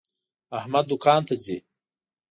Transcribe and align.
احمد 0.59 0.85
دوکان 0.91 1.21
ته 1.27 1.35
ځي. 1.43 1.57